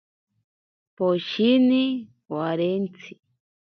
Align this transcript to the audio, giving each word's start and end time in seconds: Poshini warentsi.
Poshini 0.95 1.83
warentsi. 2.31 3.09